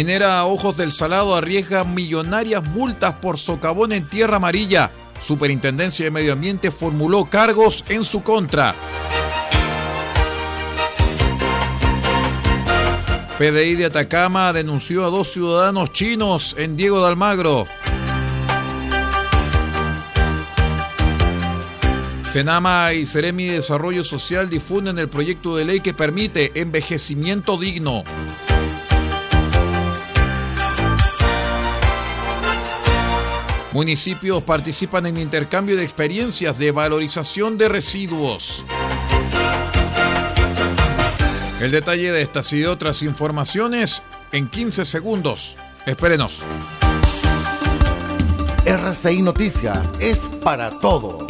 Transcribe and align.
Minera 0.00 0.46
Ojos 0.46 0.78
del 0.78 0.92
Salado 0.92 1.34
arriesga 1.34 1.84
millonarias 1.84 2.64
multas 2.64 3.16
por 3.16 3.36
socavón 3.36 3.92
en 3.92 4.08
tierra 4.08 4.36
amarilla. 4.36 4.90
Superintendencia 5.20 6.06
de 6.06 6.10
Medio 6.10 6.32
Ambiente 6.32 6.70
formuló 6.70 7.26
cargos 7.26 7.84
en 7.90 8.02
su 8.02 8.22
contra. 8.22 8.74
PDI 13.36 13.74
de 13.74 13.84
Atacama 13.84 14.54
denunció 14.54 15.04
a 15.04 15.10
dos 15.10 15.34
ciudadanos 15.34 15.92
chinos 15.92 16.56
en 16.58 16.78
Diego 16.78 17.02
de 17.02 17.08
Almagro. 17.08 17.66
Senama 22.32 22.94
y 22.94 23.04
Ceremi 23.04 23.48
de 23.48 23.56
Desarrollo 23.56 24.02
Social 24.02 24.48
difunden 24.48 24.98
el 24.98 25.10
proyecto 25.10 25.56
de 25.56 25.66
ley 25.66 25.80
que 25.80 25.92
permite 25.92 26.58
envejecimiento 26.58 27.58
digno. 27.58 28.02
Municipios 33.72 34.42
participan 34.42 35.06
en 35.06 35.16
intercambio 35.16 35.76
de 35.76 35.84
experiencias 35.84 36.58
de 36.58 36.72
valorización 36.72 37.56
de 37.56 37.68
residuos. 37.68 38.64
El 41.60 41.70
detalle 41.70 42.10
de 42.10 42.22
estas 42.22 42.52
y 42.52 42.60
de 42.60 42.68
otras 42.68 43.02
informaciones 43.02 44.02
en 44.32 44.48
15 44.48 44.84
segundos. 44.84 45.56
Espérenos. 45.86 46.44
RCI 48.64 49.22
Noticias 49.22 49.78
es 50.00 50.18
para 50.42 50.70
todos. 50.70 51.29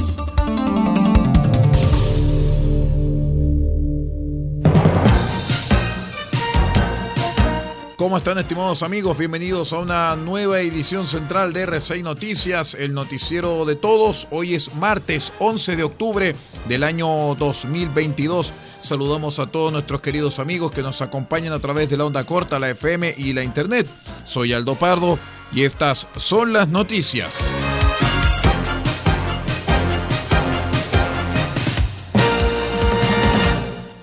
¿Cómo 8.01 8.17
están 8.17 8.39
estimados 8.39 8.83
amigos? 8.83 9.19
Bienvenidos 9.19 9.75
a 9.75 9.79
una 9.79 10.17
nueva 10.17 10.61
edición 10.61 11.05
central 11.05 11.53
de 11.53 11.69
R6 11.69 12.03
Noticias, 12.03 12.73
el 12.73 12.95
noticiero 12.95 13.67
de 13.67 13.77
todos. 13.77 14.27
Hoy 14.31 14.55
es 14.55 14.75
martes 14.75 15.35
11 15.39 15.77
de 15.77 15.83
octubre 15.85 16.35
del 16.67 16.83
año 16.83 17.35
2022. 17.35 18.55
Saludamos 18.81 19.39
a 19.39 19.49
todos 19.49 19.71
nuestros 19.71 20.01
queridos 20.01 20.39
amigos 20.39 20.73
que 20.73 20.81
nos 20.81 21.03
acompañan 21.03 21.53
a 21.53 21.59
través 21.59 21.91
de 21.91 21.99
la 21.99 22.07
onda 22.07 22.25
corta, 22.25 22.59
la 22.59 22.71
FM 22.71 23.17
y 23.19 23.35
la 23.35 23.45
internet. 23.45 23.87
Soy 24.25 24.55
Aldo 24.55 24.77
Pardo 24.77 25.19
y 25.53 25.65
estas 25.65 26.09
son 26.17 26.55
las 26.55 26.69
noticias. 26.69 27.55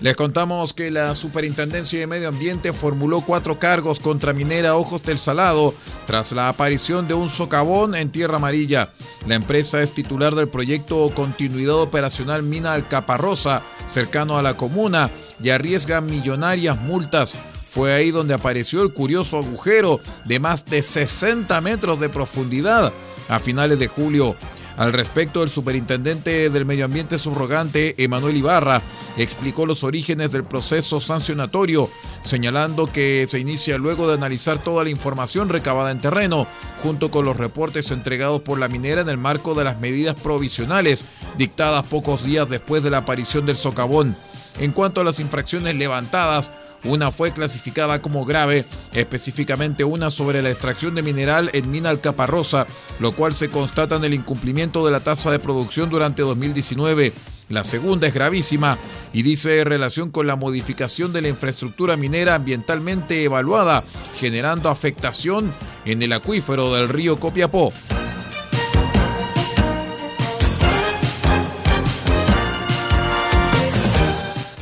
Les 0.08 0.16
contamos 0.16 0.74
que 0.74 0.90
la 0.90 1.14
Superintendencia 1.16 2.00
de 2.00 2.08
Medio 2.08 2.30
Ambiente 2.30 2.72
formuló 2.72 3.20
cuatro 3.20 3.60
cargos 3.60 4.00
contra 4.00 4.32
Minera 4.32 4.78
Ojos 4.78 5.04
del 5.04 5.20
Salado 5.20 5.74
tras 6.06 6.32
la 6.32 6.48
aparición 6.48 7.10
de 7.10 7.14
un 7.14 7.28
socavón 7.28 7.94
en 7.94 8.10
Tierra 8.10 8.38
Amarilla. 8.38 8.94
La 9.28 9.36
empresa 9.36 9.82
es 9.82 9.92
titular 9.92 10.34
del 10.34 10.48
proyecto 10.48 11.12
Continuidad 11.14 11.82
Operacional 11.82 12.42
Mina 12.42 12.72
Alcaparrosa, 12.72 13.64
cercano 13.92 14.38
a 14.38 14.42
la 14.42 14.56
comuna, 14.56 15.12
y 15.44 15.50
arriesga 15.50 16.00
millonarias 16.00 16.80
multas. 16.80 17.36
Fue 17.70 17.94
ahí 17.94 18.12
donde 18.12 18.34
apareció 18.34 18.84
el 18.84 18.94
curioso 18.94 19.40
agujero 19.40 20.00
de 20.24 20.40
más 20.40 20.64
de 20.64 20.84
60 20.84 21.60
metros 21.60 22.00
de 22.00 22.08
profundidad 22.08 22.94
a 23.28 23.40
finales 23.40 23.78
de 23.78 23.88
julio. 23.88 24.38
Al 24.78 24.94
respecto, 24.94 25.42
el 25.42 25.50
superintendente 25.50 26.52
del 26.52 26.66
Medio 26.66 26.86
Ambiente 26.86 27.18
subrogante, 27.18 27.96
Emanuel 27.98 28.38
Ibarra, 28.38 28.84
explicó 29.18 29.66
los 29.66 29.84
orígenes 29.84 30.32
del 30.32 30.44
proceso 30.44 31.02
sancionatorio, 31.02 31.90
señalando 32.22 32.92
que 32.94 33.26
se 33.28 33.40
inicia 33.40 33.80
luego 33.80 34.08
de 34.08 34.14
analizar 34.14 34.64
toda 34.64 34.84
la 34.84 34.92
información 34.92 35.50
recabada 35.50 35.90
en 35.90 36.00
terreno, 36.00 36.46
junto 36.84 37.10
con 37.10 37.26
los 37.26 37.38
reportes 37.38 37.90
entregados 37.90 38.42
por 38.42 38.60
la 38.60 38.68
minera 38.68 39.02
en 39.02 39.10
el 39.10 39.18
marco 39.18 39.56
de 39.56 39.64
las 39.64 39.80
medidas 39.80 40.14
provisionales 40.14 41.06
dictadas 41.40 41.88
pocos 41.88 42.24
días 42.24 42.48
después 42.48 42.84
de 42.84 42.92
la 42.92 43.00
aparición 43.00 43.48
del 43.48 43.58
socavón. 43.58 44.16
En 44.60 44.74
cuanto 44.74 45.02
a 45.02 45.04
las 45.04 45.20
infracciones 45.20 45.74
levantadas, 45.74 46.52
una 46.84 47.12
fue 47.12 47.34
clasificada 47.34 48.02
como 48.02 48.26
grave, 48.26 48.66
específicamente 48.94 49.84
una 49.84 50.12
sobre 50.12 50.42
la 50.42 50.50
extracción 50.50 50.96
de 50.96 51.04
mineral 51.04 51.50
en 51.54 51.72
mina 51.72 51.90
Alcaparrosa, 51.90 52.68
lo 53.00 53.14
cual 53.14 53.34
se 53.34 53.50
constata 53.50 53.96
en 53.96 54.06
el 54.06 54.14
incumplimiento 54.14 54.86
de 54.86 54.92
la 54.92 55.00
tasa 55.00 55.32
de 55.32 55.40
producción 55.40 55.90
durante 55.90 56.22
2019. 56.22 57.14
La 57.50 57.64
segunda 57.64 58.08
es 58.08 58.14
gravísima 58.14 58.78
y 59.14 59.22
dice 59.22 59.64
relación 59.64 60.12
con 60.12 60.28
la 60.28 60.36
modificación 60.36 61.14
de 61.14 61.22
la 61.22 61.30
infraestructura 61.30 61.96
minera 61.96 62.36
ambientalmente 62.36 63.24
evaluada, 63.24 63.84
generando 64.20 64.70
afectación 64.70 65.54
en 65.86 66.02
el 66.02 66.12
acuífero 66.12 66.74
del 66.74 66.90
río 66.90 67.20
Copiapó. 67.20 67.72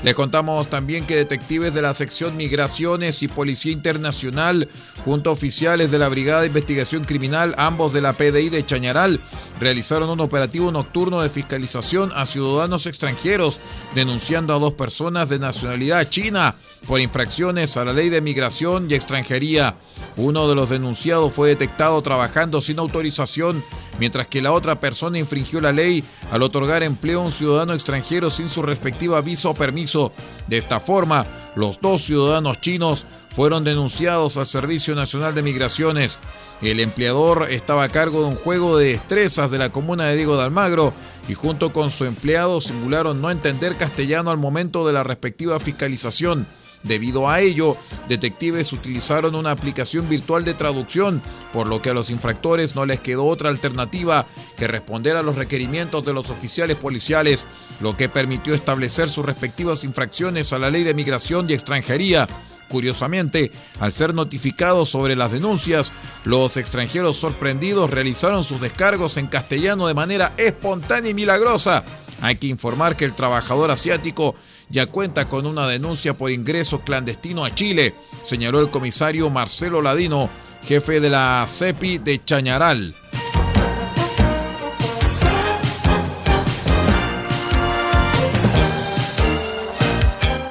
Les 0.06 0.14
contamos 0.14 0.70
también 0.70 1.08
que 1.08 1.16
detectives 1.16 1.74
de 1.74 1.82
la 1.82 1.96
sección 1.96 2.38
Migraciones 2.38 3.24
y 3.24 3.28
Policía 3.28 3.72
Internacional, 3.72 4.70
junto 5.04 5.32
a 5.32 5.34
oficiales 5.34 5.90
de 5.90 5.98
la 5.98 6.10
Brigada 6.10 6.42
de 6.42 6.48
Investigación 6.48 7.06
Criminal, 7.06 7.56
ambos 7.58 7.92
de 7.92 8.02
la 8.02 8.14
PDI 8.14 8.50
de 8.50 8.64
Chañaral, 8.64 9.20
realizaron 9.60 10.12
un 10.12 10.20
operativo 10.20 10.72
nocturno 10.72 11.22
de 11.22 11.32
fiscalización 11.32 12.12
a 12.14 12.28
ciudadanos 12.28 12.86
extranjeros, 12.86 13.60
denunciando 13.96 14.54
a 14.54 14.60
dos 14.60 14.74
personas 14.74 15.30
de 15.30 15.40
nacionalidad 15.40 16.08
china 16.08 16.54
por 16.86 17.02
infracciones 17.02 17.76
a 17.76 17.84
la 17.84 17.92
ley 17.92 18.10
de 18.10 18.22
migración 18.22 18.86
y 18.88 18.94
extranjería. 18.94 19.76
Uno 20.18 20.48
de 20.48 20.56
los 20.56 20.70
denunciados 20.70 21.34
fue 21.34 21.50
detectado 21.50 22.02
trabajando 22.02 22.62
sin 22.62 22.80
autorización, 22.80 23.64
mientras 24.00 24.28
que 24.28 24.42
la 24.42 24.54
otra 24.54 24.80
persona 24.80 25.20
infringió 25.20 25.60
la 25.60 25.74
ley 25.74 26.06
al 26.32 26.42
otorgar 26.42 26.84
empleo 26.84 27.22
a 27.22 27.26
un 27.26 27.32
ciudadano 27.32 27.74
extranjero 27.74 28.32
sin 28.32 28.48
su 28.48 28.62
respectiva 28.62 29.20
visa 29.22 29.50
o 29.50 29.54
permiso. 29.54 30.14
De 30.48 30.58
esta 30.58 30.80
forma, 30.80 31.26
los 31.56 31.82
dos 31.82 32.04
ciudadanos 32.04 32.62
chinos 32.62 33.06
fueron 33.36 33.66
denunciados 33.66 34.38
al 34.38 34.48
Servicio 34.48 34.96
Nacional 34.96 35.36
de 35.36 35.44
Migraciones. 35.44 36.20
El 36.62 36.80
empleador 36.80 37.48
estaba 37.50 37.84
a 37.84 37.90
cargo 37.90 38.22
de 38.22 38.28
un 38.28 38.36
juego 38.36 38.78
de 38.78 38.94
destrezas 38.94 39.52
de 39.52 39.58
la 39.58 39.72
comuna 39.72 40.06
de 40.06 40.16
Diego 40.16 40.38
de 40.38 40.44
Almagro 40.44 40.94
y 41.28 41.34
junto 41.34 41.74
con 41.74 41.92
su 41.92 42.06
empleado 42.06 42.62
simularon 42.62 43.22
no 43.22 43.30
entender 43.32 43.76
castellano 43.76 44.32
al 44.32 44.38
momento 44.38 44.88
de 44.88 44.94
la 44.94 45.04
respectiva 45.04 45.60
fiscalización. 45.60 46.48
Debido 46.86 47.28
a 47.28 47.42
ello, 47.42 47.78
detectives 48.08 48.72
utilizaron 48.72 49.34
una 49.34 49.50
aplicación 49.50 50.08
virtual 50.08 50.46
de 50.46 50.54
traducción, 50.54 51.20
por 51.52 51.66
lo 51.66 51.82
que 51.82 51.90
a 51.90 51.96
los 51.96 52.12
infractores 52.12 52.76
no 52.76 52.86
les 52.86 53.00
quedó 53.00 53.26
otra 53.26 53.50
alternativa 53.50 54.28
que 54.56 54.68
responder 54.68 55.18
a 55.18 55.24
los 55.24 55.36
requerimientos 55.36 56.06
de 56.06 56.14
los 56.14 56.30
oficiales 56.30 56.76
policiales, 56.76 57.48
lo 57.80 57.98
que 57.98 58.08
permitió 58.08 58.54
establecer 58.54 59.10
sus 59.10 59.26
respectivas 59.26 59.84
infracciones 59.84 60.54
a 60.54 60.60
la 60.60 60.70
ley 60.70 60.84
de 60.84 60.94
migración 60.94 61.50
y 61.50 61.54
extranjería. 61.54 62.28
Curiosamente, 62.70 63.52
al 63.80 63.92
ser 63.92 64.14
notificados 64.14 64.90
sobre 64.90 65.16
las 65.16 65.32
denuncias, 65.32 65.92
los 66.24 66.56
extranjeros 66.56 67.18
sorprendidos 67.18 67.90
realizaron 67.90 68.44
sus 68.44 68.62
descargos 68.62 69.18
en 69.18 69.26
castellano 69.26 69.88
de 69.88 69.94
manera 69.96 70.34
espontánea 70.38 71.10
y 71.10 71.14
milagrosa. 71.16 71.84
Hay 72.22 72.36
que 72.36 72.48
informar 72.48 72.96
que 72.96 73.06
el 73.06 73.14
trabajador 73.14 73.72
asiático 73.72 74.36
ya 74.70 74.88
cuenta 74.88 75.28
con 75.28 75.46
una 75.46 75.68
denuncia 75.68 76.18
por 76.18 76.32
ingreso 76.32 76.82
clandestino 76.82 77.46
a 77.46 77.54
Chile, 77.54 77.94
señaló 78.24 78.60
el 78.60 78.70
comisario 78.70 79.30
Marcelo 79.30 79.82
Ladino, 79.82 80.30
jefe 80.64 81.00
de 81.00 81.10
la 81.10 81.46
CEPI 81.48 82.00
de 82.00 82.24
Chañaral. 82.24 82.96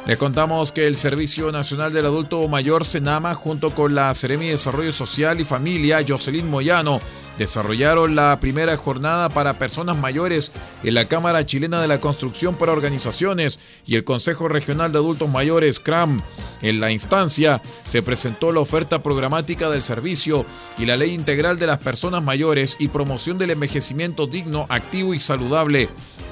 Le 0.06 0.18
contamos 0.18 0.70
que 0.70 0.86
el 0.86 0.96
Servicio 0.96 1.50
Nacional 1.50 1.90
del 1.92 2.04
Adulto 2.04 2.46
Mayor 2.46 2.84
Senama, 2.84 3.34
junto 3.34 3.74
con 3.74 3.94
la 3.94 4.12
Seremi 4.12 4.46
de 4.46 4.52
Desarrollo 4.52 4.92
Social 4.92 5.40
y 5.40 5.44
Familia, 5.44 6.04
Jocelyn 6.06 6.48
Moyano, 6.48 7.00
desarrollaron 7.38 8.14
la 8.14 8.38
primera 8.40 8.76
jornada 8.76 9.28
para 9.28 9.58
personas 9.58 9.96
mayores 9.96 10.52
en 10.82 10.94
la 10.94 11.06
Cámara 11.06 11.44
Chilena 11.46 11.80
de 11.80 11.88
la 11.88 12.00
Construcción 12.00 12.54
para 12.56 12.72
Organizaciones 12.72 13.58
y 13.86 13.96
el 13.96 14.04
Consejo 14.04 14.48
Regional 14.48 14.92
de 14.92 14.98
Adultos 14.98 15.28
Mayores, 15.30 15.80
CRAM. 15.80 16.22
En 16.62 16.80
la 16.80 16.90
instancia 16.90 17.60
se 17.84 18.02
presentó 18.02 18.52
la 18.52 18.60
oferta 18.60 19.02
programática 19.02 19.70
del 19.70 19.82
servicio 19.82 20.46
y 20.78 20.86
la 20.86 20.96
Ley 20.96 21.12
Integral 21.12 21.58
de 21.58 21.66
las 21.66 21.78
Personas 21.78 22.22
Mayores 22.22 22.76
y 22.78 22.88
promoción 22.88 23.38
del 23.38 23.50
envejecimiento 23.50 24.26
digno, 24.26 24.66
activo 24.68 25.14
y 25.14 25.20
saludable. 25.20 25.88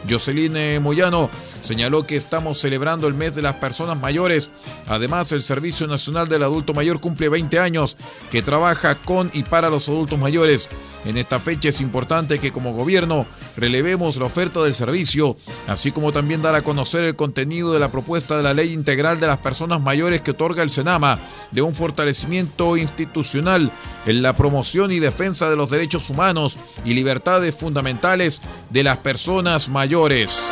Jocelyn 0.08 0.82
Moyano 0.82 1.30
señaló 1.62 2.06
que 2.06 2.16
estamos 2.16 2.58
celebrando 2.58 3.06
el 3.06 3.14
mes 3.14 3.34
de 3.34 3.42
las 3.42 3.54
personas 3.54 3.98
mayores. 3.98 4.50
Además, 4.88 5.32
el 5.32 5.42
Servicio 5.42 5.86
Nacional 5.86 6.28
del 6.28 6.42
Adulto 6.42 6.74
Mayor 6.74 7.00
cumple 7.00 7.28
20 7.28 7.58
años 7.58 7.96
que 8.30 8.42
trabaja 8.42 8.96
con 8.96 9.30
y 9.32 9.42
para 9.44 9.70
los 9.70 9.88
adultos 9.88 10.18
mayores. 10.18 10.68
En 11.04 11.16
esta 11.16 11.40
fecha 11.40 11.68
es 11.68 11.80
importante 11.80 12.38
que 12.38 12.52
como 12.52 12.72
gobierno 12.72 13.26
relevemos 13.56 14.16
la 14.16 14.26
oferta 14.26 14.62
del 14.62 14.74
servicio, 14.74 15.36
así 15.66 15.90
como 15.90 16.12
también 16.12 16.42
dar 16.42 16.54
a 16.54 16.62
conocer 16.62 17.02
el 17.02 17.16
contenido 17.16 17.72
de 17.72 17.80
la 17.80 17.90
propuesta 17.90 18.36
de 18.36 18.44
la 18.44 18.54
Ley 18.54 18.72
Integral 18.72 19.18
de 19.18 19.26
las 19.26 19.38
Personas 19.38 19.80
Mayores 19.80 20.20
que 20.20 20.30
otorga 20.30 20.62
el 20.62 20.70
Senama, 20.70 21.18
de 21.50 21.62
un 21.62 21.74
fortalecimiento 21.74 22.76
institucional 22.76 23.72
en 24.06 24.22
la 24.22 24.36
promoción 24.36 24.92
y 24.92 25.00
defensa 25.00 25.50
de 25.50 25.56
los 25.56 25.70
derechos 25.70 26.08
humanos 26.08 26.56
y 26.84 26.94
libertades 26.94 27.56
fundamentales 27.56 28.40
de 28.70 28.84
las 28.84 28.98
personas 28.98 29.68
mayores. 29.68 30.42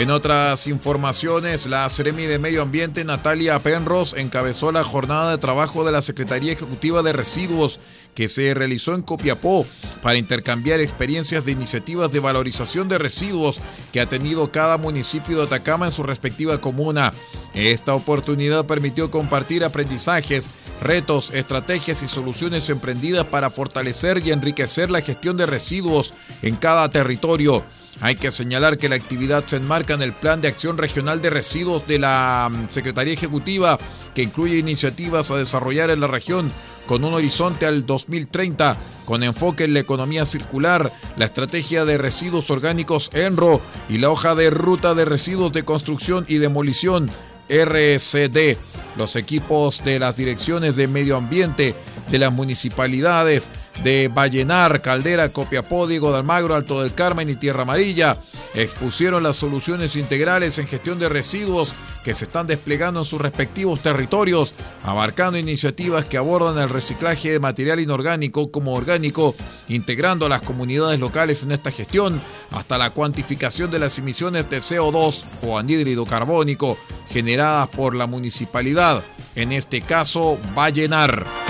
En 0.00 0.10
otras 0.10 0.66
informaciones, 0.66 1.66
la 1.66 1.86
Seremi 1.90 2.22
de 2.22 2.38
Medio 2.38 2.62
Ambiente 2.62 3.04
Natalia 3.04 3.58
Penros 3.58 4.14
encabezó 4.16 4.72
la 4.72 4.82
jornada 4.82 5.30
de 5.30 5.36
trabajo 5.36 5.84
de 5.84 5.92
la 5.92 6.00
Secretaría 6.00 6.54
Ejecutiva 6.54 7.02
de 7.02 7.12
Residuos 7.12 7.80
que 8.14 8.30
se 8.30 8.54
realizó 8.54 8.94
en 8.94 9.02
Copiapó 9.02 9.66
para 10.02 10.16
intercambiar 10.16 10.80
experiencias 10.80 11.44
de 11.44 11.52
iniciativas 11.52 12.12
de 12.12 12.20
valorización 12.20 12.88
de 12.88 12.96
residuos 12.96 13.60
que 13.92 14.00
ha 14.00 14.08
tenido 14.08 14.50
cada 14.50 14.78
municipio 14.78 15.36
de 15.36 15.42
Atacama 15.42 15.84
en 15.84 15.92
su 15.92 16.02
respectiva 16.02 16.58
comuna. 16.62 17.12
Esta 17.52 17.92
oportunidad 17.92 18.64
permitió 18.64 19.10
compartir 19.10 19.64
aprendizajes, 19.64 20.50
retos, 20.80 21.30
estrategias 21.34 22.02
y 22.02 22.08
soluciones 22.08 22.70
emprendidas 22.70 23.26
para 23.26 23.50
fortalecer 23.50 24.26
y 24.26 24.32
enriquecer 24.32 24.90
la 24.90 25.02
gestión 25.02 25.36
de 25.36 25.44
residuos 25.44 26.14
en 26.40 26.56
cada 26.56 26.90
territorio. 26.90 27.62
Hay 28.00 28.14
que 28.14 28.30
señalar 28.30 28.78
que 28.78 28.88
la 28.88 28.96
actividad 28.96 29.44
se 29.46 29.56
enmarca 29.56 29.94
en 29.94 30.02
el 30.02 30.14
Plan 30.14 30.40
de 30.40 30.48
Acción 30.48 30.78
Regional 30.78 31.20
de 31.20 31.28
Residuos 31.28 31.86
de 31.86 31.98
la 31.98 32.48
mm, 32.50 32.70
Secretaría 32.70 33.12
Ejecutiva, 33.12 33.78
que 34.14 34.22
incluye 34.22 34.56
iniciativas 34.56 35.30
a 35.30 35.36
desarrollar 35.36 35.90
en 35.90 36.00
la 36.00 36.06
región 36.06 36.50
con 36.86 37.04
un 37.04 37.12
horizonte 37.12 37.66
al 37.66 37.84
2030, 37.84 38.76
con 39.04 39.22
enfoque 39.22 39.64
en 39.64 39.74
la 39.74 39.80
economía 39.80 40.24
circular, 40.24 40.92
la 41.16 41.26
estrategia 41.26 41.84
de 41.84 41.98
residuos 41.98 42.50
orgánicos 42.50 43.10
ENRO 43.12 43.60
y 43.88 43.98
la 43.98 44.10
hoja 44.10 44.34
de 44.34 44.50
ruta 44.50 44.94
de 44.94 45.04
residuos 45.04 45.52
de 45.52 45.64
construcción 45.64 46.24
y 46.26 46.38
demolición 46.38 47.10
RCD. 47.50 48.56
Los 48.96 49.14
equipos 49.16 49.84
de 49.84 49.98
las 49.98 50.16
direcciones 50.16 50.74
de 50.74 50.88
medio 50.88 51.16
ambiente 51.16 51.74
de 52.10 52.18
las 52.18 52.32
municipalidades 52.32 53.48
de 53.82 54.08
Vallenar, 54.08 54.82
Caldera, 54.82 55.28
Copiapó, 55.30 55.86
Diego 55.86 56.12
de 56.12 56.18
Almagro, 56.18 56.54
Alto 56.54 56.82
del 56.82 56.94
Carmen 56.94 57.30
y 57.30 57.36
Tierra 57.36 57.62
Amarilla 57.62 58.18
expusieron 58.54 59.22
las 59.22 59.36
soluciones 59.36 59.96
integrales 59.96 60.58
en 60.58 60.66
gestión 60.66 60.98
de 60.98 61.08
residuos 61.08 61.74
que 62.04 62.14
se 62.14 62.24
están 62.24 62.46
desplegando 62.46 63.00
en 63.00 63.04
sus 63.04 63.20
respectivos 63.20 63.80
territorios, 63.80 64.54
abarcando 64.82 65.38
iniciativas 65.38 66.04
que 66.04 66.16
abordan 66.16 66.58
el 66.58 66.68
reciclaje 66.68 67.30
de 67.30 67.40
material 67.40 67.80
inorgánico 67.80 68.50
como 68.50 68.74
orgánico, 68.74 69.34
integrando 69.68 70.26
a 70.26 70.30
las 70.30 70.42
comunidades 70.42 70.98
locales 70.98 71.42
en 71.42 71.52
esta 71.52 71.70
gestión, 71.70 72.20
hasta 72.50 72.78
la 72.78 72.90
cuantificación 72.90 73.70
de 73.70 73.78
las 73.78 73.98
emisiones 73.98 74.48
de 74.50 74.60
CO2 74.60 75.24
o 75.42 75.58
anhídrido 75.58 76.06
carbónico 76.06 76.76
generadas 77.08 77.68
por 77.68 77.94
la 77.94 78.06
municipalidad, 78.06 79.04
en 79.34 79.52
este 79.52 79.82
caso 79.82 80.38
Vallenar. 80.56 81.49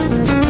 Thank 0.00 0.44
you. 0.44 0.49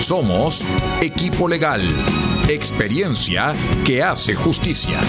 Somos 0.00 0.64
Equipo 1.02 1.48
Legal, 1.48 1.82
experiencia 2.48 3.54
que 3.84 4.02
hace 4.02 4.34
justicia. 4.34 5.00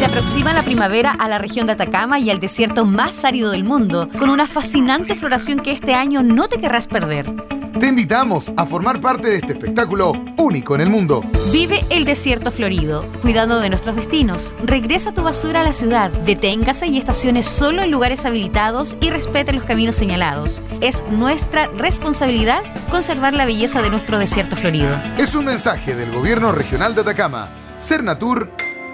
Se 0.00 0.06
aproxima 0.06 0.54
la 0.54 0.62
primavera 0.62 1.10
a 1.12 1.28
la 1.28 1.36
región 1.36 1.66
de 1.66 1.74
Atacama 1.74 2.18
y 2.18 2.30
al 2.30 2.40
desierto 2.40 2.86
más 2.86 3.22
árido 3.26 3.50
del 3.50 3.64
mundo, 3.64 4.08
con 4.18 4.30
una 4.30 4.46
fascinante 4.46 5.14
floración 5.14 5.60
que 5.60 5.72
este 5.72 5.92
año 5.92 6.22
no 6.22 6.48
te 6.48 6.56
querrás 6.56 6.86
perder. 6.86 7.30
Te 7.78 7.88
invitamos 7.88 8.50
a 8.56 8.64
formar 8.64 8.98
parte 8.98 9.28
de 9.28 9.36
este 9.36 9.52
espectáculo 9.52 10.12
único 10.38 10.74
en 10.74 10.80
el 10.80 10.88
mundo. 10.88 11.22
Vive 11.52 11.84
el 11.90 12.06
desierto 12.06 12.50
florido, 12.50 13.04
cuidando 13.20 13.60
de 13.60 13.68
nuestros 13.68 13.94
destinos. 13.94 14.54
Regresa 14.64 15.12
tu 15.12 15.22
basura 15.22 15.60
a 15.60 15.64
la 15.64 15.74
ciudad, 15.74 16.10
deténgase 16.10 16.86
y 16.86 16.96
estacione 16.96 17.42
solo 17.42 17.82
en 17.82 17.90
lugares 17.90 18.24
habilitados 18.24 18.96
y 19.02 19.10
respete 19.10 19.52
los 19.52 19.64
caminos 19.64 19.96
señalados. 19.96 20.62
Es 20.80 21.04
nuestra 21.10 21.66
responsabilidad 21.76 22.62
conservar 22.90 23.34
la 23.34 23.44
belleza 23.44 23.82
de 23.82 23.90
nuestro 23.90 24.18
desierto 24.18 24.56
florido. 24.56 24.96
Es 25.18 25.34
un 25.34 25.44
mensaje 25.44 25.94
del 25.94 26.10
Gobierno 26.10 26.52
Regional 26.52 26.94
de 26.94 27.02
Atacama, 27.02 27.48
Cernatur 27.78 28.50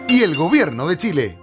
y 0.08 0.22
el 0.22 0.36
Gobierno 0.36 0.86
de 0.86 0.96
Chile. 0.96 1.38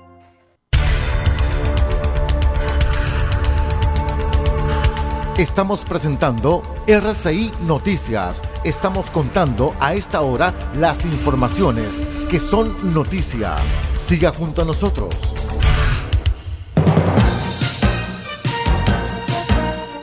Estamos 5.37 5.83
presentando 5.83 6.63
RCI 6.87 7.51
Noticias. 7.65 8.41
Estamos 8.63 9.09
contando 9.09 9.73
a 9.79 9.95
esta 9.95 10.21
hora 10.21 10.53
las 10.75 11.05
informaciones 11.05 11.87
que 12.29 12.39
son 12.39 12.93
noticia. 12.93 13.55
Siga 13.97 14.31
junto 14.31 14.61
a 14.61 14.65
nosotros. 14.65 15.13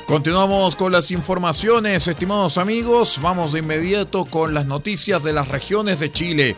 Continuamos 0.06 0.74
con 0.74 0.90
las 0.90 1.12
informaciones, 1.12 2.08
estimados 2.08 2.58
amigos. 2.58 3.20
Vamos 3.22 3.52
de 3.52 3.60
inmediato 3.60 4.24
con 4.24 4.52
las 4.52 4.66
noticias 4.66 5.22
de 5.22 5.32
las 5.32 5.46
regiones 5.46 6.00
de 6.00 6.10
Chile. 6.10 6.56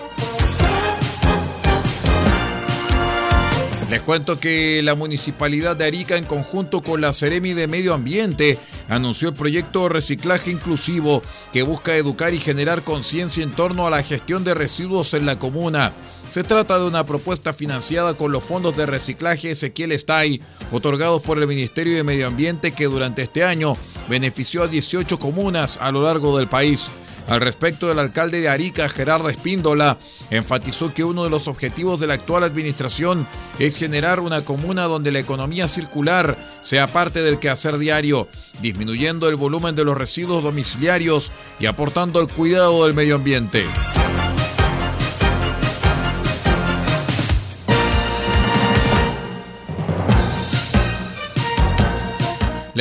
Les 3.93 4.01
cuento 4.01 4.41
que 4.41 4.81
la 4.83 4.95
Municipalidad 4.95 5.77
de 5.77 5.85
Arica, 5.85 6.17
en 6.17 6.25
conjunto 6.25 6.81
con 6.81 7.03
la 7.03 7.13
Ceremi 7.13 7.53
de 7.53 7.67
Medio 7.67 7.93
Ambiente, 7.93 8.59
anunció 8.89 9.29
el 9.29 9.35
proyecto 9.35 9.87
Reciclaje 9.91 10.51
Inclusivo 10.51 11.23
que 11.53 11.63
busca 11.63 11.95
educar 11.95 12.33
y 12.33 12.39
generar 12.39 12.85
conciencia 12.85 13.43
en 13.43 13.53
torno 13.53 13.87
a 13.87 13.91
la 13.91 14.03
gestión 14.03 14.45
de 14.45 14.55
residuos 14.55 15.13
en 15.13 15.27
la 15.27 15.39
comuna. 15.39 15.93
Se 16.31 16.43
trata 16.43 16.79
de 16.79 16.87
una 16.87 17.05
propuesta 17.05 17.53
financiada 17.53 18.15
con 18.15 18.33
los 18.33 18.43
fondos 18.43 18.75
de 18.79 18.87
reciclaje 18.87 19.51
Ezequiel 19.51 19.93
Stay, 19.93 20.41
otorgados 20.71 21.21
por 21.21 21.39
el 21.39 21.47
Ministerio 21.47 21.95
de 21.95 22.03
Medio 22.03 22.29
Ambiente 22.29 22.73
que 22.73 22.87
durante 22.87 23.21
este 23.21 23.45
año 23.45 23.77
benefició 24.09 24.63
a 24.63 24.69
18 24.69 25.19
comunas 25.19 25.77
a 25.79 25.93
lo 25.93 26.03
largo 26.03 26.39
del 26.39 26.49
país. 26.49 26.91
Al 27.29 27.41
respecto, 27.41 27.91
el 27.91 27.99
alcalde 27.99 28.41
de 28.41 28.49
Arica, 28.49 28.89
Gerardo 28.89 29.29
Espíndola, 29.29 29.99
enfatizó 30.31 30.93
que 30.93 31.05
uno 31.05 31.25
de 31.25 31.31
los 31.31 31.49
objetivos 31.49 32.01
de 32.01 32.07
la 32.07 32.15
actual 32.15 32.43
administración 32.43 33.27
es 33.59 33.77
generar 33.77 34.21
una 34.21 34.45
comuna 34.45 34.85
donde 34.85 35.13
la 35.13 35.21
economía 35.21 35.69
circular 35.69 36.37
sea 36.63 36.93
parte 36.93 37.23
del 37.23 37.39
quehacer 37.39 37.79
diario, 37.79 38.29
disminuyendo 38.61 39.29
el 39.29 39.37
volumen 39.37 39.75
de 39.75 39.85
los 39.85 39.97
residuos 39.97 40.43
domiciliarios 40.43 41.31
y 41.61 41.67
aportando 41.67 42.19
al 42.21 42.29
cuidado 42.29 42.85
del 42.85 42.95
medio 42.95 43.17
ambiente. 43.17 43.65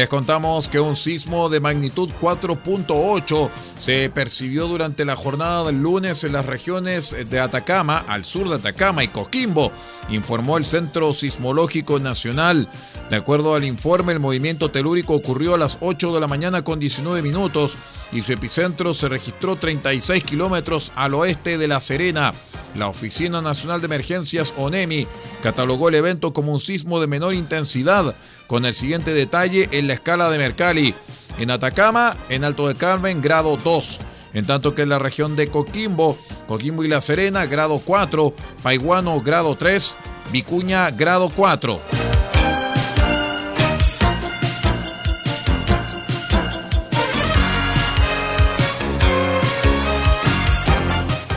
Les 0.02 0.10
contamos 0.10 0.68
que 0.68 0.80
un 0.80 0.96
sismo 0.96 1.48
de 1.48 1.60
magnitud 1.60 2.10
4.8 2.20 3.52
se 3.78 4.10
percibió 4.10 4.66
durante 4.66 5.06
la 5.06 5.16
jornada 5.16 5.66
del 5.66 5.80
lunes 5.80 6.24
en 6.24 6.32
las 6.32 6.48
regiones 6.48 7.16
de 7.30 7.40
Atacama, 7.40 8.00
al 8.08 8.26
sur 8.26 8.50
de 8.50 8.56
Atacama 8.56 9.04
y 9.04 9.10
Coquimbo, 9.10 9.72
informó 10.10 10.58
el 10.58 10.66
Centro 10.66 11.14
Sismológico 11.14 12.00
Nacional. 12.00 12.68
De 13.12 13.16
acuerdo 13.16 13.54
al 13.54 13.64
informe, 13.64 14.12
el 14.12 14.20
movimiento 14.20 14.72
telúrico 14.72 15.14
ocurrió 15.14 15.54
a 15.54 15.60
las 15.60 15.78
8 15.82 16.16
de 16.16 16.20
la 16.20 16.26
mañana 16.26 16.64
con 16.64 16.80
19 16.80 17.22
minutos 17.22 17.78
y 18.12 18.24
su 18.24 18.34
epicentro 18.34 18.96
se 18.96 19.08
registró 19.08 19.56
36 19.56 20.24
kilómetros 20.24 20.92
al 20.96 21.14
oeste 21.14 21.60
de 21.60 21.68
La 21.68 21.80
Serena. 21.80 22.34
La 22.76 22.88
Oficina 22.88 23.42
Nacional 23.42 23.82
de 23.82 23.88
Emergencias, 23.88 24.54
ONEMI, 24.58 25.06
catalogó 25.44 25.90
el 25.90 25.96
evento 25.96 26.32
como 26.32 26.54
un 26.54 26.60
sismo 26.60 27.02
de 27.02 27.08
menor 27.08 27.34
intensidad, 27.34 28.16
con 28.52 28.66
el 28.66 28.76
siguiente 28.76 29.14
detalle 29.14 29.70
en 29.72 29.88
la 29.88 29.94
escala 29.94 30.30
de 30.30 30.38
Mercalli. 30.38 30.94
En 31.40 31.52
Atacama, 31.52 32.18
en 32.28 32.44
Alto 32.44 32.68
de 32.68 32.76
Carmen, 32.76 33.22
grado 33.22 33.56
2. 33.56 34.02
En 34.34 34.46
tanto 34.46 34.76
que 34.76 34.82
en 34.82 34.90
la 34.90 35.00
región 35.00 35.38
de 35.38 35.48
Coquimbo, 35.48 36.18
Coquimbo 36.50 36.84
y 36.84 36.90
La 36.90 37.00
Serena, 37.00 37.46
grado 37.46 37.80
4. 37.80 38.34
Paiguano, 38.62 39.22
grado 39.22 39.56
3. 39.56 39.96
Vicuña, 40.34 40.92
grado 40.92 41.32
4. 41.34 41.80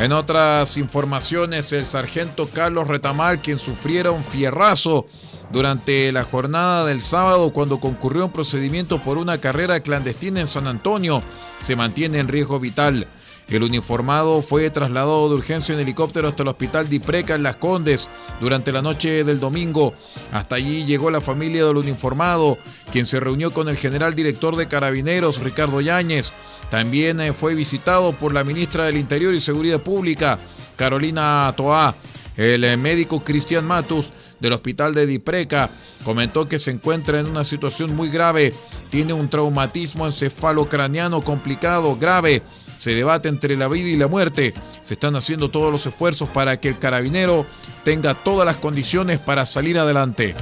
En 0.00 0.10
otras 0.10 0.76
informaciones, 0.78 1.72
el 1.72 1.86
sargento 1.86 2.50
Carlos 2.52 2.88
Retamal, 2.88 3.40
quien 3.40 3.60
sufriera 3.60 4.10
un 4.10 4.24
fierrazo 4.24 5.06
durante 5.52 6.10
la 6.12 6.24
jornada 6.24 6.84
del 6.84 7.02
sábado 7.02 7.52
cuando 7.52 7.80
concurrió 7.80 8.26
un 8.26 8.32
procedimiento 8.32 9.02
por 9.02 9.18
una 9.18 9.38
carrera 9.38 9.80
clandestina 9.80 10.40
en 10.40 10.46
San 10.46 10.66
Antonio, 10.66 11.22
se 11.60 11.76
mantiene 11.76 12.18
en 12.18 12.28
riesgo 12.28 12.60
vital. 12.60 13.06
El 13.48 13.62
uniformado 13.62 14.40
fue 14.40 14.70
trasladado 14.70 15.28
de 15.28 15.34
urgencia 15.34 15.74
en 15.74 15.80
helicóptero 15.80 16.28
hasta 16.28 16.42
el 16.42 16.48
hospital 16.48 16.88
Dipreca 16.88 17.34
en 17.34 17.42
Las 17.42 17.56
Condes 17.56 18.08
durante 18.40 18.72
la 18.72 18.80
noche 18.80 19.22
del 19.22 19.38
domingo. 19.38 19.94
Hasta 20.32 20.56
allí 20.56 20.84
llegó 20.84 21.10
la 21.10 21.20
familia 21.20 21.66
del 21.66 21.76
uniformado, 21.76 22.56
quien 22.90 23.04
se 23.04 23.20
reunió 23.20 23.52
con 23.52 23.68
el 23.68 23.76
general 23.76 24.14
director 24.14 24.56
de 24.56 24.66
Carabineros, 24.66 25.40
Ricardo 25.40 25.80
Yáñez. 25.82 26.32
También 26.70 27.20
eh, 27.20 27.34
fue 27.34 27.54
visitado 27.54 28.14
por 28.14 28.32
la 28.32 28.44
ministra 28.44 28.86
del 28.86 28.96
Interior 28.96 29.34
y 29.34 29.40
Seguridad 29.40 29.80
Pública, 29.80 30.38
Carolina 30.76 31.52
Toá. 31.54 31.94
El 32.36 32.64
eh, 32.64 32.76
médico 32.76 33.22
Cristian 33.22 33.66
Matus 33.66 34.12
del 34.40 34.52
hospital 34.52 34.94
de 34.94 35.06
Dipreca 35.06 35.70
comentó 36.04 36.48
que 36.48 36.58
se 36.58 36.70
encuentra 36.70 37.20
en 37.20 37.26
una 37.26 37.44
situación 37.44 37.94
muy 37.94 38.10
grave, 38.10 38.54
tiene 38.90 39.12
un 39.12 39.28
traumatismo 39.28 40.06
encefalocraniano 40.06 41.22
complicado, 41.22 41.96
grave. 41.96 42.42
Se 42.78 42.90
debate 42.90 43.28
entre 43.28 43.56
la 43.56 43.68
vida 43.68 43.88
y 43.88 43.96
la 43.96 44.08
muerte. 44.08 44.52
Se 44.82 44.94
están 44.94 45.16
haciendo 45.16 45.48
todos 45.48 45.72
los 45.72 45.86
esfuerzos 45.86 46.28
para 46.28 46.60
que 46.60 46.68
el 46.68 46.78
carabinero 46.78 47.46
tenga 47.84 48.14
todas 48.14 48.44
las 48.44 48.56
condiciones 48.56 49.18
para 49.18 49.46
salir 49.46 49.78
adelante. 49.78 50.34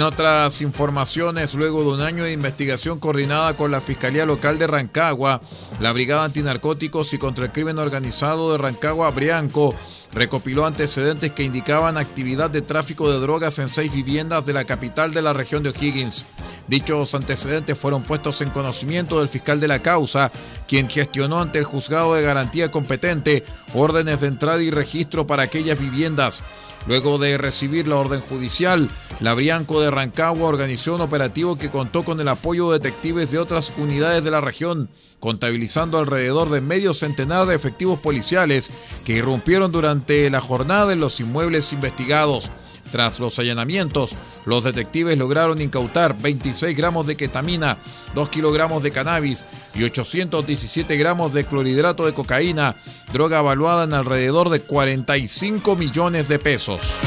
En 0.00 0.06
otras 0.06 0.62
informaciones, 0.62 1.52
luego 1.52 1.82
de 1.82 1.90
un 1.90 2.00
año 2.00 2.24
de 2.24 2.32
investigación 2.32 2.98
coordinada 2.98 3.54
con 3.54 3.70
la 3.70 3.82
Fiscalía 3.82 4.24
Local 4.24 4.58
de 4.58 4.66
Rancagua, 4.66 5.42
la 5.78 5.92
Brigada 5.92 6.24
Antinarcóticos 6.24 7.12
y 7.12 7.18
contra 7.18 7.44
el 7.44 7.52
Crimen 7.52 7.78
Organizado 7.78 8.50
de 8.50 8.56
Rancagua, 8.56 9.10
Brianco, 9.10 9.74
recopiló 10.10 10.64
antecedentes 10.64 11.32
que 11.32 11.42
indicaban 11.42 11.98
actividad 11.98 12.48
de 12.48 12.62
tráfico 12.62 13.12
de 13.12 13.20
drogas 13.20 13.58
en 13.58 13.68
seis 13.68 13.92
viviendas 13.92 14.46
de 14.46 14.54
la 14.54 14.64
capital 14.64 15.12
de 15.12 15.20
la 15.20 15.34
región 15.34 15.62
de 15.62 15.68
O'Higgins. 15.68 16.24
Dichos 16.66 17.14
antecedentes 17.14 17.78
fueron 17.78 18.02
puestos 18.02 18.40
en 18.40 18.48
conocimiento 18.48 19.18
del 19.18 19.28
fiscal 19.28 19.60
de 19.60 19.68
la 19.68 19.82
causa, 19.82 20.32
quien 20.66 20.88
gestionó 20.88 21.42
ante 21.42 21.58
el 21.58 21.66
juzgado 21.66 22.14
de 22.14 22.22
garantía 22.22 22.70
competente 22.70 23.44
órdenes 23.74 24.22
de 24.22 24.28
entrada 24.28 24.62
y 24.62 24.70
registro 24.70 25.26
para 25.26 25.42
aquellas 25.42 25.78
viviendas. 25.78 26.42
Luego 26.86 27.18
de 27.18 27.36
recibir 27.36 27.86
la 27.86 27.96
orden 27.96 28.20
judicial, 28.20 28.88
la 29.20 29.34
Brianco 29.34 29.80
de 29.80 29.90
Rancagua 29.90 30.48
organizó 30.48 30.94
un 30.94 31.02
operativo 31.02 31.56
que 31.56 31.70
contó 31.70 32.04
con 32.04 32.20
el 32.20 32.28
apoyo 32.28 32.70
de 32.70 32.78
detectives 32.78 33.30
de 33.30 33.38
otras 33.38 33.72
unidades 33.76 34.24
de 34.24 34.30
la 34.30 34.40
región, 34.40 34.88
contabilizando 35.20 35.98
alrededor 35.98 36.48
de 36.48 36.62
medio 36.62 36.94
centenar 36.94 37.46
de 37.46 37.54
efectivos 37.54 38.00
policiales 38.00 38.70
que 39.04 39.12
irrumpieron 39.12 39.70
durante 39.70 40.30
la 40.30 40.40
jornada 40.40 40.92
en 40.92 41.00
los 41.00 41.20
inmuebles 41.20 41.72
investigados. 41.72 42.50
Tras 42.90 43.20
los 43.20 43.38
allanamientos, 43.38 44.16
los 44.44 44.64
detectives 44.64 45.16
lograron 45.16 45.60
incautar 45.60 46.16
26 46.18 46.76
gramos 46.76 47.06
de 47.06 47.16
ketamina, 47.16 47.78
2 48.14 48.28
kilogramos 48.28 48.82
de 48.82 48.90
cannabis 48.90 49.44
y 49.74 49.84
817 49.84 50.96
gramos 50.96 51.32
de 51.32 51.44
clorhidrato 51.44 52.04
de 52.04 52.12
cocaína, 52.12 52.76
droga 53.12 53.38
evaluada 53.38 53.84
en 53.84 53.94
alrededor 53.94 54.50
de 54.50 54.60
45 54.60 55.76
millones 55.76 56.28
de 56.28 56.38
pesos. 56.38 57.00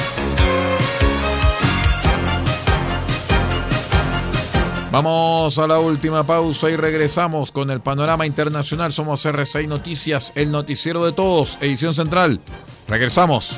Vamos 4.93 5.57
a 5.57 5.65
la 5.65 5.79
última 5.79 6.23
pausa 6.23 6.69
y 6.69 6.75
regresamos 6.75 7.51
con 7.51 7.71
el 7.71 7.81
panorama 7.81 8.27
internacional. 8.27 8.91
Somos 8.91 9.25
RCI 9.25 9.65
Noticias, 9.65 10.31
el 10.35 10.51
noticiero 10.51 11.03
de 11.03 11.13
todos, 11.13 11.57
edición 11.61 11.95
central. 11.95 12.39
Regresamos. 12.87 13.57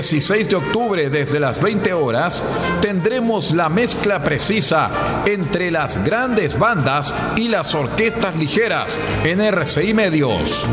16 0.00 0.48
de 0.48 0.56
octubre, 0.56 1.10
desde 1.10 1.38
las 1.38 1.60
20 1.60 1.92
horas, 1.92 2.42
tendremos 2.80 3.52
la 3.52 3.68
mezcla 3.68 4.22
precisa 4.22 4.90
entre 5.26 5.70
las 5.70 6.02
grandes 6.02 6.58
bandas 6.58 7.14
y 7.36 7.48
las 7.48 7.74
orquestas 7.74 8.34
ligeras 8.34 8.98
en 9.24 9.42
RCI 9.42 9.92
Medios. 9.92 10.66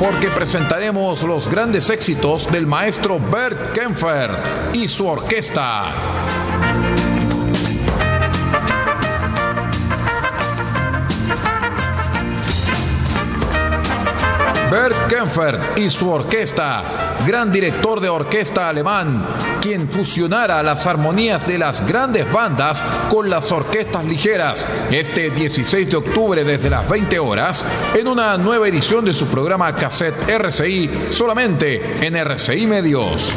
porque 0.00 0.30
presentaremos 0.30 1.24
los 1.24 1.50
grandes 1.50 1.90
éxitos 1.90 2.50
del 2.50 2.66
maestro 2.66 3.18
Bert 3.18 3.72
Kempfert 3.72 4.74
y 4.74 4.86
su 4.86 5.06
orquesta. 5.06 6.47
Kempfert 15.08 15.78
y 15.78 15.88
su 15.88 16.10
orquesta, 16.10 17.16
gran 17.26 17.50
director 17.50 17.98
de 18.00 18.10
orquesta 18.10 18.68
alemán, 18.68 19.26
quien 19.60 19.90
fusionara 19.90 20.62
las 20.62 20.86
armonías 20.86 21.46
de 21.46 21.58
las 21.58 21.86
grandes 21.86 22.30
bandas 22.30 22.84
con 23.08 23.30
las 23.30 23.50
orquestas 23.50 24.04
ligeras, 24.04 24.66
este 24.90 25.30
16 25.30 25.90
de 25.90 25.96
octubre 25.96 26.44
desde 26.44 26.68
las 26.68 26.86
20 26.88 27.18
horas, 27.18 27.64
en 27.94 28.06
una 28.06 28.36
nueva 28.36 28.68
edición 28.68 29.04
de 29.06 29.14
su 29.14 29.26
programa 29.28 29.74
Cassette 29.74 30.28
RCI, 30.28 31.08
solamente 31.10 32.06
en 32.06 32.14
RCI 32.14 32.66
Medios. 32.66 33.32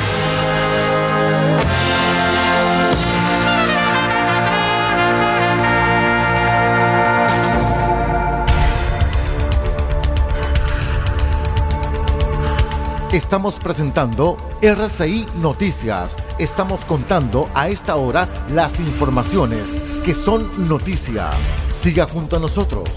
Estamos 13.13 13.59
presentando 13.59 14.37
RCI 14.61 15.25
Noticias. 15.35 16.15
Estamos 16.39 16.85
contando 16.85 17.49
a 17.53 17.67
esta 17.67 17.97
hora 17.97 18.29
las 18.49 18.79
informaciones 18.79 19.65
que 20.05 20.13
son 20.13 20.69
noticia. 20.69 21.29
Siga 21.69 22.07
junto 22.07 22.37
a 22.37 22.39
nosotros. 22.39 22.87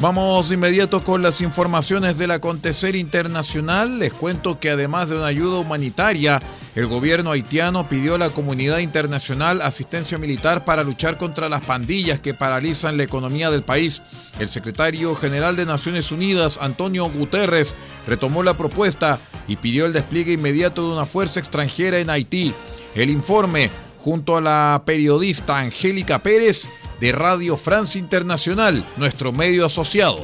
Vamos 0.00 0.48
de 0.48 0.54
inmediato 0.54 1.04
con 1.04 1.22
las 1.22 1.42
informaciones 1.42 2.16
del 2.16 2.30
acontecer 2.30 2.96
internacional. 2.96 3.98
Les 3.98 4.14
cuento 4.14 4.60
que 4.60 4.70
además 4.70 5.10
de 5.10 5.16
una 5.16 5.26
ayuda 5.26 5.58
humanitaria, 5.58 6.40
el 6.74 6.86
gobierno 6.86 7.32
haitiano 7.32 7.86
pidió 7.86 8.14
a 8.14 8.18
la 8.18 8.30
comunidad 8.30 8.78
internacional 8.78 9.60
asistencia 9.60 10.16
militar 10.16 10.64
para 10.64 10.82
luchar 10.82 11.18
contra 11.18 11.50
las 11.50 11.60
pandillas 11.60 12.18
que 12.18 12.32
paralizan 12.32 12.96
la 12.96 13.02
economía 13.02 13.50
del 13.50 13.62
país. 13.62 14.02
El 14.38 14.48
secretario 14.48 15.14
general 15.14 15.54
de 15.54 15.66
Naciones 15.66 16.10
Unidas, 16.12 16.58
Antonio 16.62 17.10
Guterres, 17.10 17.76
retomó 18.06 18.42
la 18.42 18.54
propuesta 18.54 19.20
y 19.46 19.56
pidió 19.56 19.84
el 19.84 19.92
despliegue 19.92 20.32
inmediato 20.32 20.86
de 20.86 20.94
una 20.94 21.04
fuerza 21.04 21.40
extranjera 21.40 21.98
en 21.98 22.08
Haití. 22.08 22.54
El 22.94 23.10
informe, 23.10 23.70
junto 23.98 24.38
a 24.38 24.40
la 24.40 24.82
periodista 24.86 25.58
Angélica 25.58 26.20
Pérez, 26.20 26.70
de 27.00 27.12
Radio 27.12 27.56
France 27.56 27.98
Internacional, 27.98 28.82
nuestro 28.96 29.32
medio 29.32 29.66
asociado. 29.66 30.20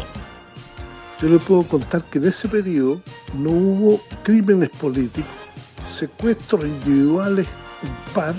Yo 1.21 1.29
le 1.29 1.39
puedo 1.41 1.65
contar 1.65 2.05
que 2.05 2.19
en 2.19 2.29
ese 2.29 2.49
periodo 2.49 3.03
no 3.35 3.51
hubo 3.51 4.01
crímenes 4.23 4.71
políticos, 4.71 5.29
secuestros 5.91 6.65
individuales, 6.65 7.47
un 7.83 8.15
par, 8.15 8.35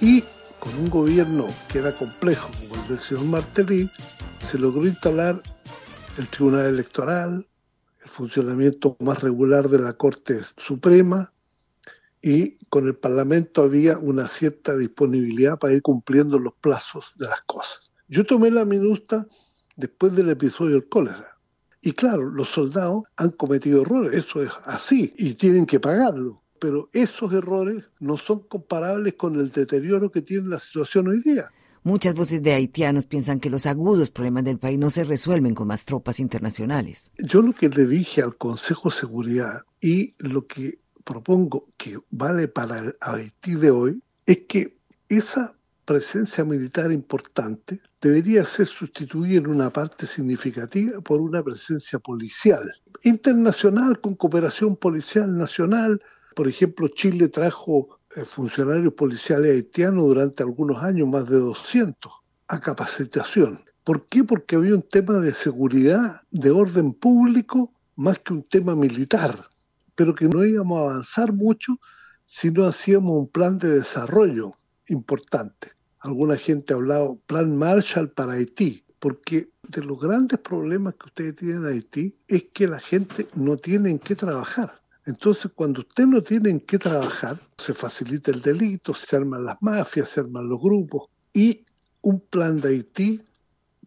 y 0.00 0.22
con 0.58 0.74
un 0.76 0.90
gobierno 0.90 1.48
que 1.68 1.78
era 1.78 1.96
complejo, 1.96 2.50
como 2.60 2.82
el 2.82 2.88
del 2.88 2.98
señor 2.98 3.24
Martelly, 3.24 3.90
se 4.46 4.58
logró 4.58 4.86
instalar 4.86 5.42
el 6.18 6.28
Tribunal 6.28 6.66
Electoral, 6.66 7.46
el 8.02 8.08
funcionamiento 8.08 8.96
más 9.00 9.20
regular 9.22 9.68
de 9.68 9.78
la 9.78 9.92
Corte 9.94 10.40
Suprema, 10.56 11.32
y 12.22 12.58
con 12.66 12.86
el 12.86 12.96
Parlamento 12.96 13.62
había 13.62 13.98
una 13.98 14.28
cierta 14.28 14.76
disponibilidad 14.76 15.58
para 15.58 15.72
ir 15.72 15.82
cumpliendo 15.82 16.38
los 16.38 16.52
plazos 16.60 17.14
de 17.16 17.26
las 17.26 17.40
cosas. 17.42 17.90
Yo 18.08 18.26
tomé 18.26 18.50
la 18.50 18.64
minuta 18.64 19.26
después 19.76 20.14
del 20.14 20.28
episodio 20.28 20.74
del 20.74 20.88
cólera. 20.88 21.38
Y 21.80 21.92
claro, 21.92 22.28
los 22.28 22.50
soldados 22.50 23.04
han 23.16 23.30
cometido 23.30 23.82
errores, 23.82 24.12
eso 24.12 24.42
es 24.42 24.50
así, 24.64 25.14
y 25.16 25.34
tienen 25.34 25.64
que 25.64 25.80
pagarlo. 25.80 26.39
Pero 26.60 26.90
esos 26.92 27.32
errores 27.32 27.84
no 27.98 28.16
son 28.16 28.40
comparables 28.40 29.14
con 29.14 29.34
el 29.34 29.50
deterioro 29.50 30.10
que 30.12 30.22
tiene 30.22 30.48
la 30.48 30.60
situación 30.60 31.08
hoy 31.08 31.20
día. 31.22 31.50
Muchas 31.82 32.14
voces 32.14 32.42
de 32.42 32.52
haitianos 32.52 33.06
piensan 33.06 33.40
que 33.40 33.48
los 33.48 33.64
agudos 33.64 34.10
problemas 34.10 34.44
del 34.44 34.58
país 34.58 34.78
no 34.78 34.90
se 34.90 35.04
resuelven 35.04 35.54
con 35.54 35.66
más 35.68 35.86
tropas 35.86 36.20
internacionales. 36.20 37.10
Yo 37.18 37.40
lo 37.40 37.54
que 37.54 37.70
le 37.70 37.86
dije 37.86 38.22
al 38.22 38.36
Consejo 38.36 38.90
de 38.90 38.96
Seguridad 38.96 39.62
y 39.80 40.12
lo 40.18 40.46
que 40.46 40.78
propongo 41.04 41.68
que 41.78 41.98
vale 42.10 42.48
para 42.48 42.78
el 42.78 42.96
Haití 43.00 43.54
de 43.54 43.70
hoy 43.70 44.00
es 44.26 44.42
que 44.46 44.76
esa 45.08 45.56
presencia 45.86 46.44
militar 46.44 46.92
importante 46.92 47.80
debería 48.00 48.44
ser 48.44 48.66
sustituida 48.66 49.38
en 49.38 49.48
una 49.48 49.70
parte 49.70 50.06
significativa 50.06 51.00
por 51.00 51.20
una 51.20 51.42
presencia 51.42 51.98
policial 51.98 52.62
internacional 53.02 53.98
con 54.00 54.14
cooperación 54.14 54.76
policial 54.76 55.36
nacional. 55.36 56.00
Por 56.34 56.48
ejemplo, 56.48 56.88
Chile 56.88 57.28
trajo 57.28 57.98
eh, 58.16 58.24
funcionarios 58.24 58.94
policiales 58.94 59.52
haitianos 59.52 60.04
durante 60.04 60.42
algunos 60.42 60.82
años, 60.82 61.08
más 61.08 61.28
de 61.28 61.38
200, 61.38 62.12
a 62.48 62.60
capacitación. 62.60 63.64
¿Por 63.84 64.06
qué? 64.06 64.24
Porque 64.24 64.56
había 64.56 64.74
un 64.74 64.82
tema 64.82 65.14
de 65.18 65.32
seguridad, 65.32 66.20
de 66.30 66.50
orden 66.50 66.92
público, 66.92 67.72
más 67.96 68.18
que 68.20 68.32
un 68.32 68.42
tema 68.42 68.74
militar 68.74 69.50
pero 70.00 70.14
que 70.14 70.28
no 70.28 70.42
íbamos 70.46 70.78
a 70.78 70.80
avanzar 70.80 71.30
mucho 71.30 71.78
si 72.24 72.50
no 72.50 72.64
hacíamos 72.64 73.18
un 73.18 73.28
plan 73.28 73.58
de 73.58 73.68
desarrollo 73.68 74.54
importante. 74.88 75.72
Alguna 75.98 76.38
gente 76.38 76.72
ha 76.72 76.76
hablado 76.76 77.18
plan 77.26 77.54
Marshall 77.54 78.10
para 78.10 78.32
Haití, 78.32 78.82
porque 78.98 79.50
de 79.68 79.84
los 79.84 80.00
grandes 80.00 80.38
problemas 80.38 80.94
que 80.94 81.06
ustedes 81.08 81.34
tienen 81.34 81.58
en 81.58 81.66
Haití 81.66 82.14
es 82.28 82.44
que 82.44 82.66
la 82.66 82.80
gente 82.80 83.28
no 83.34 83.58
tiene 83.58 83.90
en 83.90 83.98
qué 83.98 84.16
trabajar. 84.16 84.79
Entonces, 85.06 85.50
cuando 85.54 85.80
usted 85.80 86.06
no 86.06 86.22
tiene 86.22 86.50
en 86.50 86.60
qué 86.60 86.78
trabajar, 86.78 87.40
se 87.56 87.74
facilita 87.74 88.30
el 88.30 88.40
delito, 88.40 88.94
se 88.94 89.16
arman 89.16 89.44
las 89.44 89.56
mafias, 89.60 90.10
se 90.10 90.20
arman 90.20 90.48
los 90.48 90.60
grupos. 90.60 91.08
Y 91.32 91.64
un 92.02 92.20
plan 92.20 92.60
de 92.60 92.68
Haití 92.68 93.22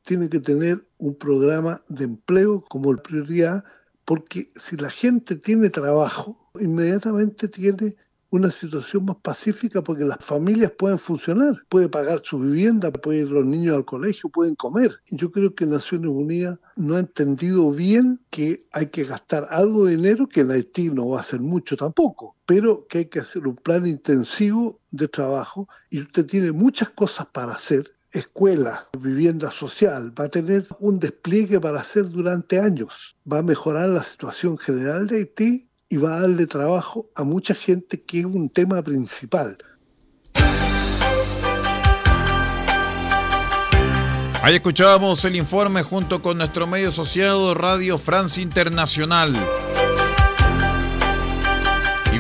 tiene 0.03 0.29
que 0.29 0.39
tener 0.39 0.85
un 0.97 1.15
programa 1.15 1.81
de 1.87 2.05
empleo 2.05 2.61
como 2.61 2.95
prioridad 2.97 3.63
porque 4.05 4.49
si 4.55 4.75
la 4.75 4.89
gente 4.89 5.35
tiene 5.35 5.69
trabajo, 5.69 6.49
inmediatamente 6.59 7.47
tiene 7.47 7.95
una 8.33 8.49
situación 8.49 9.05
más 9.05 9.17
pacífica 9.17 9.83
porque 9.83 10.05
las 10.05 10.17
familias 10.17 10.71
pueden 10.71 10.97
funcionar, 10.97 11.53
puede 11.69 11.87
pagar 11.87 12.21
su 12.23 12.39
vivienda, 12.39 12.91
pueden 12.91 13.27
ir 13.27 13.31
los 13.31 13.45
niños 13.45 13.75
al 13.75 13.85
colegio, 13.85 14.27
pueden 14.27 14.55
comer. 14.55 14.99
Yo 15.11 15.31
creo 15.31 15.53
que 15.53 15.67
Naciones 15.67 16.09
Unidas 16.09 16.57
no 16.75 16.95
ha 16.95 16.99
entendido 16.99 17.69
bien 17.71 18.21
que 18.31 18.65
hay 18.71 18.87
que 18.87 19.03
gastar 19.03 19.45
algo 19.51 19.85
de 19.85 19.97
dinero, 19.97 20.27
que 20.27 20.41
en 20.41 20.49
Haití 20.49 20.89
no 20.89 21.09
va 21.09 21.19
a 21.19 21.23
ser 21.23 21.41
mucho 21.41 21.77
tampoco, 21.77 22.35
pero 22.47 22.87
que 22.87 22.97
hay 22.97 23.05
que 23.05 23.19
hacer 23.19 23.45
un 23.47 23.55
plan 23.55 23.85
intensivo 23.85 24.79
de 24.89 25.07
trabajo 25.07 25.69
y 25.91 25.99
usted 25.99 26.25
tiene 26.25 26.51
muchas 26.51 26.89
cosas 26.89 27.27
para 27.27 27.53
hacer 27.53 27.91
escuela, 28.11 28.87
vivienda 28.99 29.51
social, 29.51 30.11
va 30.19 30.25
a 30.25 30.29
tener 30.29 30.65
un 30.79 30.99
despliegue 30.99 31.59
para 31.59 31.81
hacer 31.81 32.09
durante 32.09 32.59
años. 32.59 33.15
Va 33.31 33.39
a 33.39 33.43
mejorar 33.43 33.89
la 33.89 34.03
situación 34.03 34.57
general 34.57 35.05
de 35.05 35.17
Haití 35.17 35.69
y 35.93 35.97
va 35.97 36.15
a 36.15 36.21
darle 36.21 36.47
trabajo 36.47 37.05
a 37.13 37.23
mucha 37.23 37.53
gente 37.53 38.01
que 38.01 38.21
es 38.21 38.25
un 38.25 38.49
tema 38.49 38.81
principal. 38.81 39.59
Ahí 44.41 44.55
escuchábamos 44.55 45.23
el 45.25 45.35
informe 45.35 45.83
junto 45.83 46.19
con 46.19 46.39
nuestro 46.39 46.65
medio 46.65 46.89
asociado 46.89 47.53
Radio 47.53 47.99
France 47.99 48.41
Internacional 48.41 49.37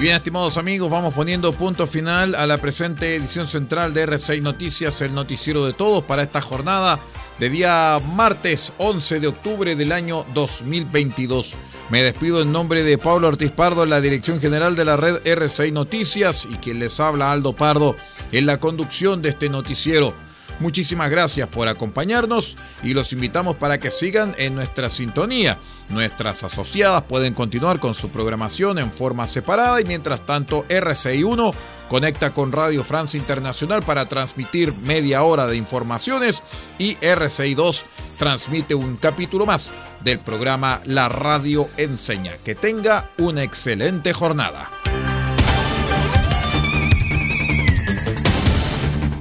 bien, 0.03 0.17
estimados 0.17 0.57
amigos, 0.57 0.91
vamos 0.91 1.13
poniendo 1.13 1.53
punto 1.53 1.87
final 1.87 2.35
a 2.35 2.45
la 2.45 2.57
presente 2.57 3.15
edición 3.15 3.47
central 3.47 3.93
de 3.93 4.05
R6 4.05 4.41
Noticias, 4.41 4.99
el 4.99 5.13
noticiero 5.13 5.65
de 5.65 5.71
todos 5.71 6.03
para 6.03 6.23
esta 6.23 6.41
jornada 6.41 6.99
de 7.39 7.49
día 7.49 8.01
martes 8.13 8.73
11 8.79 9.21
de 9.21 9.27
octubre 9.27 9.77
del 9.77 9.93
año 9.93 10.25
2022. 10.33 11.55
Me 11.89 12.01
despido 12.01 12.41
en 12.41 12.51
nombre 12.51 12.83
de 12.83 12.97
Pablo 12.97 13.27
Ortiz 13.27 13.51
Pardo, 13.51 13.85
la 13.85 14.01
dirección 14.01 14.39
general 14.39 14.75
de 14.75 14.85
la 14.85 14.95
red 14.95 15.21
R6 15.23 15.73
Noticias 15.73 16.47
y 16.49 16.55
quien 16.55 16.79
les 16.79 16.99
habla 16.99 17.31
Aldo 17.31 17.53
Pardo 17.53 17.95
en 18.31 18.45
la 18.45 18.59
conducción 18.59 19.21
de 19.21 19.29
este 19.29 19.49
noticiero. 19.49 20.15
Muchísimas 20.59 21.09
gracias 21.09 21.47
por 21.47 21.67
acompañarnos 21.67 22.57
y 22.83 22.93
los 22.93 23.11
invitamos 23.13 23.55
para 23.55 23.79
que 23.79 23.91
sigan 23.91 24.33
en 24.37 24.55
nuestra 24.55 24.89
sintonía. 24.89 25.57
Nuestras 25.89 26.43
asociadas 26.43 27.03
pueden 27.03 27.33
continuar 27.33 27.79
con 27.79 27.93
su 27.93 28.09
programación 28.09 28.79
en 28.79 28.91
forma 28.91 29.27
separada 29.27 29.81
y 29.81 29.85
mientras 29.85 30.25
tanto 30.25 30.65
RCI1 30.67 31.53
conecta 31.89 32.33
con 32.33 32.51
Radio 32.51 32.83
France 32.83 33.17
Internacional 33.17 33.83
para 33.83 34.07
transmitir 34.07 34.73
media 34.73 35.23
hora 35.23 35.47
de 35.47 35.57
informaciones 35.57 36.41
y 36.79 36.95
RCI2 36.95 37.83
transmite 38.17 38.73
un 38.73 38.97
capítulo 38.97 39.45
más 39.45 39.73
del 40.01 40.19
programa 40.19 40.81
La 40.85 41.09
Radio 41.09 41.69
Enseña. 41.77 42.33
Que 42.43 42.55
tenga 42.55 43.11
una 43.17 43.43
excelente 43.43 44.13
jornada. 44.13 44.71